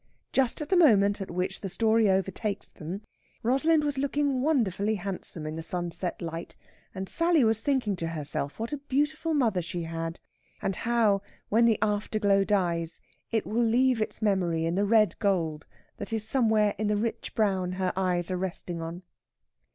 Just 0.33 0.61
at 0.61 0.69
the 0.69 0.75
moment 0.75 1.21
at 1.21 1.29
which 1.29 1.61
the 1.61 1.69
story 1.69 2.09
overtakes 2.09 2.69
them, 2.71 3.03
Rosalind 3.43 3.83
was 3.83 3.99
looking 3.99 4.41
wonderfully 4.41 4.95
handsome 4.95 5.45
in 5.45 5.53
the 5.53 5.61
sunset 5.61 6.23
light, 6.23 6.55
and 6.95 7.07
Sally 7.07 7.43
was 7.43 7.61
thinking 7.61 7.95
to 7.97 8.07
herself 8.07 8.57
what 8.57 8.73
a 8.73 8.77
beautiful 8.79 9.35
mother 9.35 9.61
she 9.61 9.83
had; 9.83 10.19
and 10.59 10.75
how, 10.75 11.21
when 11.49 11.65
the 11.65 11.77
after 11.83 12.17
glow 12.17 12.43
dies, 12.43 12.99
it 13.29 13.45
will 13.45 13.61
leave 13.63 14.01
its 14.01 14.23
memory 14.23 14.65
in 14.65 14.73
the 14.73 14.85
red 14.87 15.19
gold 15.19 15.67
that 15.97 16.11
is 16.11 16.27
somewhere 16.27 16.73
in 16.79 16.87
the 16.87 16.97
rich 16.97 17.35
brown 17.35 17.73
her 17.73 17.93
eyes 17.95 18.31
are 18.31 18.37
resting 18.37 18.81
on. 18.81 19.03